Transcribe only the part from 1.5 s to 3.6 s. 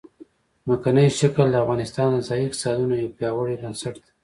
د افغانستان د ځایي اقتصادونو یو پیاوړی